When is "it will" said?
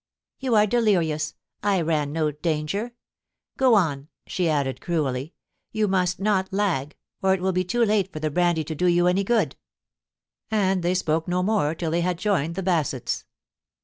7.35-7.51